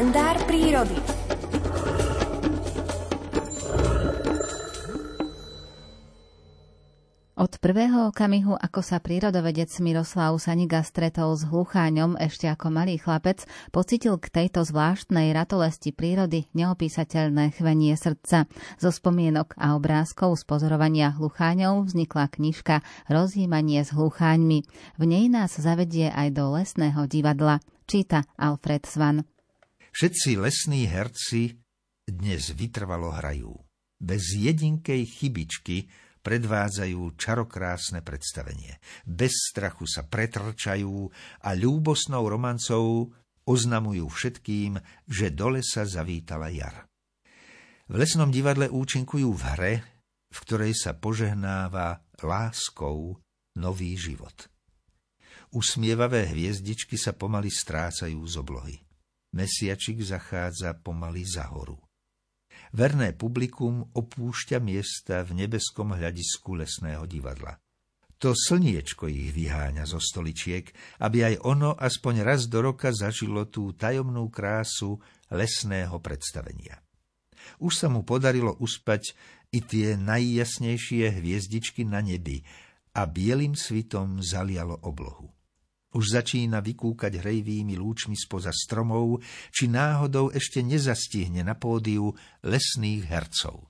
kalendár 0.00 0.40
prírody. 0.48 0.96
Od 7.36 7.52
prvého 7.60 8.08
okamihu, 8.08 8.56
ako 8.56 8.80
sa 8.80 8.96
prírodovedec 9.04 9.68
Miroslav 9.84 10.32
Saniga 10.40 10.80
stretol 10.88 11.36
s 11.36 11.44
hlucháňom 11.44 12.16
ešte 12.16 12.48
ako 12.48 12.72
malý 12.72 12.96
chlapec, 12.96 13.44
pocitil 13.76 14.16
k 14.16 14.32
tejto 14.32 14.64
zvláštnej 14.64 15.36
ratolesti 15.36 15.92
prírody 15.92 16.48
neopísateľné 16.56 17.52
chvenie 17.60 17.92
srdca. 17.92 18.48
Zo 18.80 18.88
spomienok 18.88 19.52
a 19.60 19.76
obrázkov 19.76 20.40
z 20.40 20.48
pozorovania 20.48 21.12
hlucháňov 21.12 21.92
vznikla 21.92 22.32
knižka 22.32 22.80
Rozjímanie 23.12 23.84
s 23.84 23.92
hlucháňmi. 23.92 24.64
V 24.96 25.04
nej 25.04 25.28
nás 25.28 25.60
zavedie 25.60 26.08
aj 26.08 26.32
do 26.32 26.56
lesného 26.56 27.04
divadla. 27.04 27.60
Číta 27.84 28.24
Alfred 28.40 28.88
Svan. 28.88 29.28
Všetci 29.90 30.38
lesní 30.38 30.86
herci 30.86 31.58
dnes 32.06 32.54
vytrvalo 32.54 33.10
hrajú. 33.10 33.50
Bez 33.98 34.32
jedinkej 34.38 35.02
chybičky 35.02 35.90
predvádzajú 36.22 37.18
čarokrásne 37.18 38.00
predstavenie. 38.00 38.78
Bez 39.02 39.50
strachu 39.50 39.90
sa 39.90 40.06
pretrčajú 40.06 41.10
a 41.42 41.50
ľúbosnou 41.58 42.22
romancou 42.28 43.10
oznamujú 43.44 44.06
všetkým, 44.06 44.78
že 45.10 45.34
dole 45.34 45.64
sa 45.66 45.82
zavítala 45.82 46.54
jar. 46.54 46.86
V 47.90 47.98
lesnom 47.98 48.30
divadle 48.30 48.70
účinkujú 48.70 49.28
v 49.34 49.42
hre, 49.42 49.74
v 50.30 50.38
ktorej 50.46 50.78
sa 50.78 50.94
požehnáva 50.94 52.06
láskou 52.22 53.18
nový 53.58 53.98
život. 53.98 54.46
Usmievavé 55.50 56.30
hviezdičky 56.30 56.94
sa 56.94 57.10
pomaly 57.10 57.50
strácajú 57.50 58.22
z 58.22 58.34
oblohy. 58.38 58.76
Mesiačik 59.30 60.02
zachádza 60.02 60.74
pomaly 60.82 61.22
za 61.22 61.46
horu. 61.50 61.78
Verné 62.74 63.14
publikum 63.14 63.86
opúšťa 63.94 64.58
miesta 64.58 65.22
v 65.26 65.42
nebeskom 65.42 65.94
hľadisku 65.94 66.54
lesného 66.58 67.06
divadla. 67.06 67.58
To 68.20 68.36
slniečko 68.36 69.08
ich 69.08 69.32
vyháňa 69.32 69.88
zo 69.88 69.96
stoličiek, 69.96 70.68
aby 71.00 71.24
aj 71.24 71.34
ono 71.40 71.72
aspoň 71.72 72.14
raz 72.20 72.52
do 72.52 72.60
roka 72.60 72.92
zažilo 72.92 73.48
tú 73.48 73.72
tajomnú 73.72 74.28
krásu 74.28 75.00
lesného 75.32 75.96
predstavenia. 76.04 76.84
Už 77.64 77.80
sa 77.80 77.88
mu 77.88 78.04
podarilo 78.04 78.60
uspať 78.60 79.16
i 79.56 79.64
tie 79.64 79.96
najjasnejšie 79.96 81.16
hviezdičky 81.16 81.88
na 81.88 82.04
nebi 82.04 82.44
a 82.92 83.08
bielým 83.08 83.56
svitom 83.56 84.20
zalialo 84.20 84.78
oblohu. 84.84 85.32
Už 85.90 86.14
začína 86.14 86.62
vykúkať 86.62 87.18
hrejvými 87.18 87.74
lúčmi 87.74 88.14
spoza 88.14 88.54
stromov, 88.54 89.26
či 89.50 89.66
náhodou 89.66 90.30
ešte 90.30 90.62
nezastihne 90.62 91.42
na 91.42 91.58
pódiu 91.58 92.14
lesných 92.46 93.10
hercov. 93.10 93.66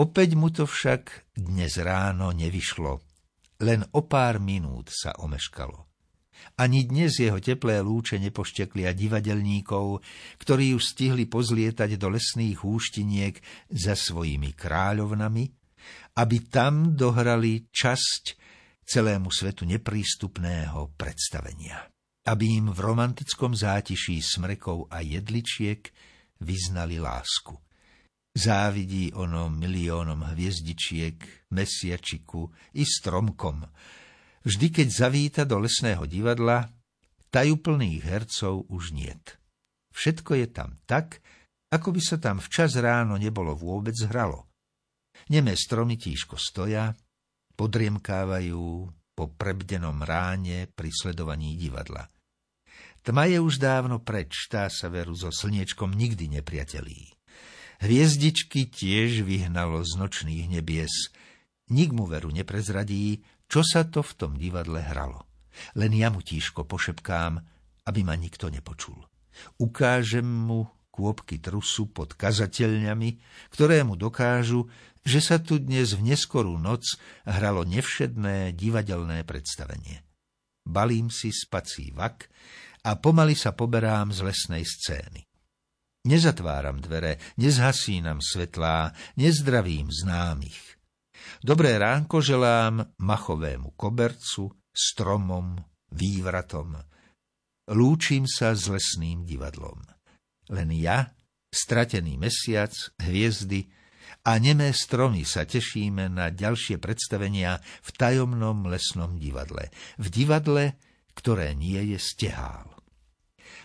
Opäť 0.00 0.40
mu 0.40 0.48
to 0.48 0.64
však 0.64 1.36
dnes 1.36 1.76
ráno 1.76 2.32
nevyšlo. 2.32 3.04
Len 3.60 3.84
o 3.92 4.00
pár 4.08 4.40
minút 4.40 4.88
sa 4.88 5.12
omeškalo. 5.20 5.84
Ani 6.56 6.88
dnes 6.88 7.20
jeho 7.20 7.36
teplé 7.36 7.84
lúče 7.84 8.16
nepošteklia 8.16 8.96
divadelníkov, 8.96 10.00
ktorí 10.40 10.72
už 10.72 10.96
stihli 10.96 11.28
pozlietať 11.28 12.00
do 12.00 12.08
lesných 12.08 12.64
húštiniek 12.64 13.36
za 13.68 13.92
svojimi 13.92 14.56
kráľovnami, 14.56 15.44
aby 16.16 16.36
tam 16.48 16.96
dohrali 16.96 17.68
časť 17.68 18.39
celému 18.90 19.30
svetu 19.30 19.62
neprístupného 19.62 20.98
predstavenia. 20.98 21.86
Aby 22.26 22.58
im 22.58 22.74
v 22.74 22.80
romantickom 22.82 23.54
zátiší 23.54 24.18
smrekov 24.18 24.90
a 24.90 24.98
jedličiek 25.06 25.86
vyznali 26.42 26.98
lásku. 26.98 27.54
Závidí 28.34 29.14
ono 29.14 29.46
miliónom 29.46 30.34
hviezdičiek, 30.34 31.50
mesiačiku 31.54 32.50
i 32.78 32.82
stromkom. 32.82 33.62
Vždy, 34.42 34.66
keď 34.70 34.88
zavíta 34.90 35.42
do 35.46 35.62
lesného 35.62 36.06
divadla, 36.06 36.66
tajúplných 37.30 38.02
hercov 38.02 38.66
už 38.70 38.94
niet. 38.94 39.38
Všetko 39.94 40.34
je 40.38 40.46
tam 40.50 40.78
tak, 40.86 41.22
ako 41.70 41.94
by 41.94 42.00
sa 42.02 42.16
tam 42.18 42.42
včas 42.42 42.74
ráno 42.78 43.18
nebolo 43.18 43.54
vôbec 43.54 43.94
hralo. 44.10 44.50
Nemé 45.30 45.54
stromy 45.54 45.98
tížko 45.98 46.38
stoja, 46.38 46.94
podriemkávajú 47.60 48.88
po 49.12 49.24
prebdenom 49.36 50.00
ráne 50.00 50.64
pri 50.72 50.88
sledovaní 50.88 51.60
divadla. 51.60 52.08
Tma 53.04 53.28
je 53.28 53.36
už 53.36 53.60
dávno 53.60 54.00
preč, 54.00 54.48
tá 54.48 54.72
sa 54.72 54.88
veru 54.88 55.12
so 55.12 55.28
slniečkom 55.28 55.92
nikdy 55.92 56.40
nepriatelí. 56.40 57.12
Hviezdičky 57.84 58.72
tiež 58.72 59.24
vyhnalo 59.28 59.84
z 59.84 59.92
nočných 60.00 60.48
nebies. 60.48 61.12
Nik 61.68 61.92
mu 61.92 62.08
veru 62.08 62.32
neprezradí, 62.32 63.20
čo 63.44 63.60
sa 63.60 63.84
to 63.84 64.00
v 64.00 64.12
tom 64.16 64.32
divadle 64.40 64.80
hralo. 64.80 65.28
Len 65.76 65.92
ja 65.92 66.08
mu 66.08 66.24
tížko 66.24 66.64
pošepkám, 66.64 67.40
aby 67.88 68.00
ma 68.00 68.16
nikto 68.16 68.48
nepočul. 68.48 69.00
Ukážem 69.60 70.24
mu 70.24 70.68
kôpky 70.92 71.40
trusu 71.40 71.88
pod 71.88 72.12
kazateľňami, 72.12 73.10
ktoré 73.52 73.80
mu 73.80 73.96
dokážu, 73.96 74.68
že 75.04 75.20
sa 75.24 75.40
tu 75.40 75.58
dnes 75.60 75.96
v 75.96 76.12
neskorú 76.12 76.60
noc 76.60 76.96
hralo 77.24 77.64
nevšedné 77.64 78.52
divadelné 78.56 79.24
predstavenie. 79.24 80.04
Balím 80.64 81.08
si 81.08 81.32
spací 81.32 81.90
vak 81.96 82.28
a 82.84 82.96
pomaly 83.00 83.36
sa 83.36 83.56
poberám 83.56 84.12
z 84.12 84.20
lesnej 84.24 84.64
scény. 84.64 85.24
Nezatváram 86.08 86.80
dvere, 86.80 87.20
nezhasínam 87.36 88.24
svetlá, 88.24 88.92
nezdravím 89.20 89.92
známych. 89.92 90.80
Dobré 91.44 91.76
ránko 91.76 92.24
želám 92.24 92.96
machovému 92.96 93.76
kobercu, 93.76 94.48
stromom, 94.72 95.60
vývratom. 95.92 96.80
Lúčim 97.76 98.24
sa 98.24 98.56
s 98.56 98.72
lesným 98.72 99.28
divadlom. 99.28 99.84
Len 100.48 100.68
ja, 100.72 101.12
stratený 101.52 102.16
mesiac, 102.16 102.72
hviezdy 102.96 103.68
a 104.26 104.36
nemé 104.36 104.74
stromy 104.76 105.24
sa 105.24 105.48
tešíme 105.48 106.10
na 106.12 106.28
ďalšie 106.28 106.76
predstavenia 106.76 107.58
v 107.84 107.90
tajomnom 107.96 108.68
lesnom 108.68 109.16
divadle. 109.16 109.72
V 109.96 110.06
divadle, 110.12 110.76
ktoré 111.16 111.56
nie 111.56 111.80
je 111.94 111.98
stehál. 111.98 112.68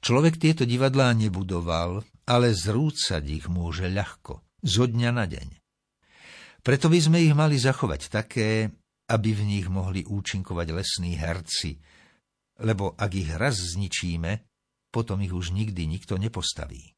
Človek 0.00 0.40
tieto 0.40 0.64
divadlá 0.64 1.12
nebudoval, 1.12 2.02
ale 2.24 2.56
zrúcať 2.56 3.22
ich 3.26 3.46
môže 3.50 3.90
ľahko, 3.90 4.40
zo 4.64 4.84
dňa 4.88 5.10
na 5.12 5.28
deň. 5.28 5.48
Preto 6.60 6.92
by 6.92 6.98
sme 7.00 7.18
ich 7.24 7.32
mali 7.32 7.56
zachovať 7.56 8.12
také, 8.12 8.68
aby 9.08 9.30
v 9.32 9.42
nich 9.48 9.66
mohli 9.66 10.04
účinkovať 10.04 10.66
lesní 10.76 11.16
herci, 11.16 11.80
lebo 12.60 12.92
ak 12.94 13.10
ich 13.16 13.30
raz 13.32 13.56
zničíme, 13.56 14.44
potom 14.92 15.24
ich 15.24 15.32
už 15.32 15.56
nikdy 15.56 15.88
nikto 15.88 16.20
nepostaví. 16.20 16.92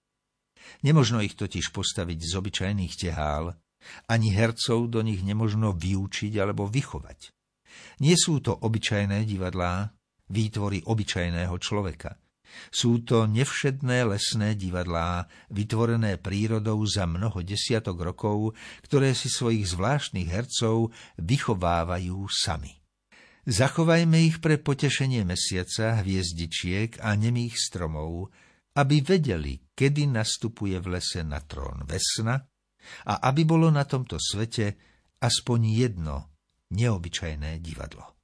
Nemožno 0.83 1.23
ich 1.23 1.39
totiž 1.39 1.71
postaviť 1.71 2.19
z 2.19 2.33
obyčajných 2.39 2.95
tehál, 2.99 3.55
ani 4.06 4.31
hercov 4.31 4.91
do 4.91 5.03
nich 5.03 5.23
nemožno 5.23 5.75
vyučiť 5.75 6.33
alebo 6.39 6.67
vychovať. 6.71 7.34
Nie 8.05 8.15
sú 8.19 8.39
to 8.43 8.55
obyčajné 8.55 9.25
divadlá, 9.25 9.91
výtvory 10.31 10.84
obyčajného 10.87 11.56
človeka. 11.59 12.19
Sú 12.69 13.00
to 13.00 13.25
nevšedné 13.25 14.05
lesné 14.12 14.53
divadlá, 14.53 15.25
vytvorené 15.49 16.21
prírodou 16.21 16.84
za 16.84 17.09
mnoho 17.09 17.41
desiatok 17.41 18.12
rokov, 18.12 18.53
ktoré 18.84 19.17
si 19.17 19.33
svojich 19.33 19.73
zvláštnych 19.73 20.29
hercov 20.29 20.93
vychovávajú 21.17 22.29
sami. 22.29 22.77
Zachovajme 23.43 24.23
ich 24.23 24.39
pre 24.39 24.61
potešenie 24.61 25.26
mesiaca, 25.26 25.99
hviezdičiek 26.05 27.00
a 27.03 27.17
nemých 27.19 27.59
stromov, 27.59 28.31
aby 28.73 29.05
vedeli, 29.05 29.61
kedy 29.77 30.09
nastupuje 30.09 30.81
v 30.81 30.87
lese 30.97 31.21
na 31.21 31.41
trón 31.45 31.85
vesna 31.85 32.41
a 33.07 33.15
aby 33.29 33.45
bolo 33.45 33.69
na 33.69 33.85
tomto 33.85 34.17
svete 34.17 34.77
aspoň 35.21 35.61
jedno 35.71 36.17
neobyčajné 36.73 37.61
divadlo. 37.61 38.22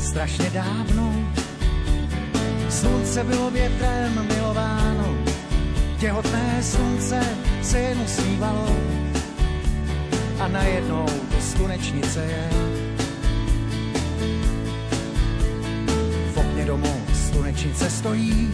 Strašně 0.00 0.50
dávno. 0.50 1.14
Slunce 2.68 3.24
bylo 3.24 3.50
větrem 3.50 4.26
milováno, 4.28 5.14
těhotné 5.98 6.62
slunce 6.62 7.20
se 7.62 7.78
jen 7.78 7.98
usmívalo. 8.00 8.76
a 10.40 10.48
najednou 10.48 11.06
to 11.06 11.40
slunečnice 11.40 12.24
je. 12.24 12.50
V 16.34 16.36
okně 16.36 16.64
domu 16.64 17.02
slunečnice 17.14 17.90
stojí, 17.90 18.50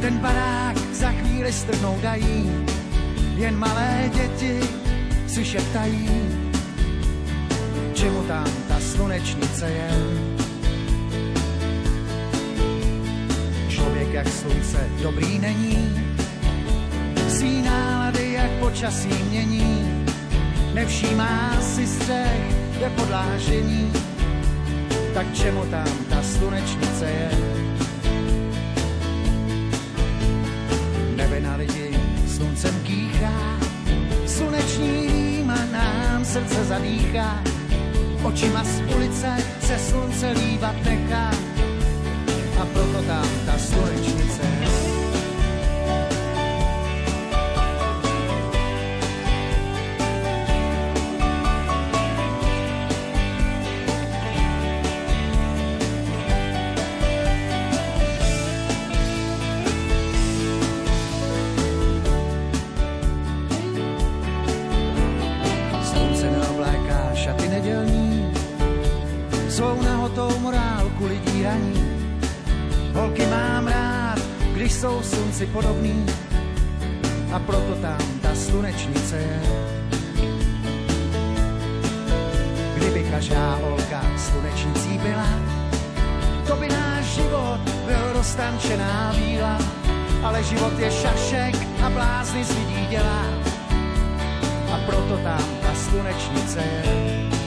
ten 0.00 0.18
barák 0.18 0.76
za 0.92 1.10
chvíli 1.10 1.52
strhnou 1.52 1.98
dají, 2.02 2.66
jen 3.36 3.56
malé 3.56 4.10
děti 4.14 4.60
si 5.26 5.44
šeptají, 5.44 6.41
čemu 8.02 8.22
tam 8.26 8.50
ta 8.68 8.80
slunečnice 8.80 9.70
je. 9.70 9.90
Člověk 13.68 14.12
jak 14.12 14.28
slunce 14.28 14.88
dobrý 15.02 15.38
není, 15.38 15.94
svý 17.28 17.62
nálady 17.62 18.32
jak 18.32 18.50
počasí 18.50 19.14
mění, 19.30 20.04
nevšímá 20.74 21.54
si 21.60 21.86
střech, 21.86 22.42
je 22.80 22.90
podlážení, 22.90 23.92
tak 25.14 25.26
čemu 25.34 25.64
tam 25.70 25.88
ta 26.10 26.22
slunečnice 26.22 27.04
je? 27.06 27.30
Nebe 31.16 31.40
na 31.40 31.56
lidi 31.56 31.94
sluncem 32.26 32.74
kýchá, 32.82 33.58
sluneční 34.26 35.06
rýma 35.06 35.58
nám 35.72 36.24
srdce 36.24 36.64
zadýchá, 36.64 37.42
očima 38.24 38.64
z 38.64 38.94
ulice 38.96 39.36
se 39.60 39.78
slunce 39.78 40.32
líbat 40.32 40.76
nechá 40.84 41.30
když 74.62 74.72
jsou 74.72 75.02
slunci 75.02 75.46
podobný, 75.46 76.06
a 77.32 77.38
proto 77.38 77.74
tam 77.82 77.98
ta 78.22 78.34
slunečnice 78.34 79.16
je. 79.18 79.40
Kdyby 82.74 83.10
každá 83.10 83.54
holka 83.54 84.02
slunečnicí 84.16 84.98
byla, 84.98 85.26
to 86.46 86.56
by 86.56 86.68
náš 86.68 87.04
život 87.04 87.60
byl 87.86 88.12
roztančená 88.12 89.12
víla, 89.16 89.58
ale 90.22 90.42
život 90.42 90.78
je 90.78 90.90
šašek 90.90 91.54
a 91.82 91.90
blázny 91.90 92.44
z 92.44 92.50
lidí 92.54 92.86
dělá 92.90 93.24
a 94.72 94.78
proto 94.86 95.16
tam 95.16 95.44
ta 95.62 95.74
slunečnice 95.74 96.58
je. 96.58 97.41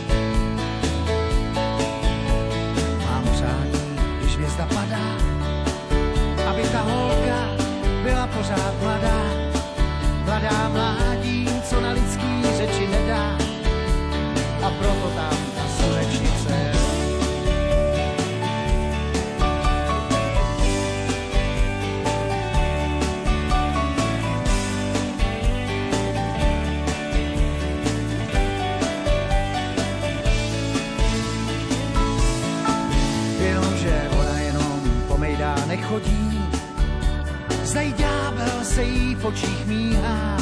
Pořád 8.45 8.73
mladá, 8.81 9.21
mladá 10.25 10.69
mládí, 10.69 11.49
co 11.69 11.81
na 11.81 11.91
lidský 11.91 12.43
řeči 12.57 12.87
nedá. 12.87 13.37
A 14.63 14.69
proto 14.69 15.09
tam 15.15 15.44
očích 39.25 39.65
míhá, 39.65 40.37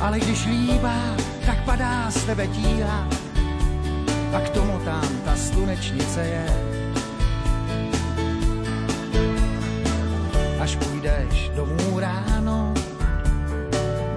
ale 0.00 0.20
když 0.20 0.46
líbá, 0.46 1.16
tak 1.46 1.64
padá 1.64 2.10
z 2.10 2.24
tebe 2.24 2.46
tíha. 2.46 3.08
A 4.34 4.40
k 4.40 4.48
tomu 4.48 4.80
tam 4.84 5.08
ta 5.24 5.36
slunečnice 5.36 6.20
je. 6.20 6.46
Až 10.60 10.76
půjdeš 10.76 11.50
domů 11.56 11.98
ráno, 11.98 12.74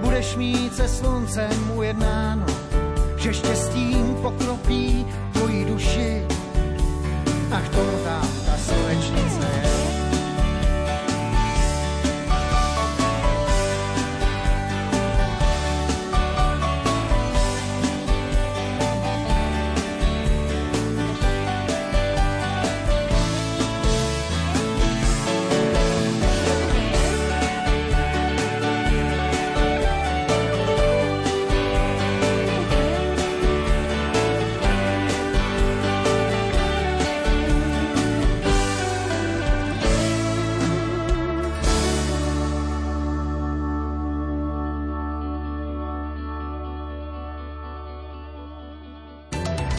budeš 0.00 0.36
mít 0.36 0.76
se 0.76 0.88
sluncem 0.88 1.70
ujednáno, 1.74 2.46
že 3.16 3.34
štěstím 3.34 4.16
pokropí 4.22 5.06
tvoji 5.32 5.64
duši 5.64 6.26
a 7.52 7.60
k 7.60 7.68
tomu 7.68 7.98
tam 8.04 8.28
ta 8.46 8.56
slunečnice 8.56 9.33